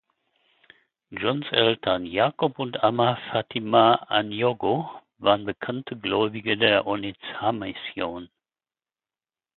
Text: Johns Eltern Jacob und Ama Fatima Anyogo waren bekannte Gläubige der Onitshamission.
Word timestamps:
Johns 1.11 1.45
Eltern 1.51 2.07
Jacob 2.07 2.57
und 2.57 2.83
Ama 2.83 3.19
Fatima 3.29 3.93
Anyogo 4.09 4.89
waren 5.19 5.45
bekannte 5.45 5.95
Gläubige 5.95 6.57
der 6.57 6.87
Onitshamission. 6.87 8.27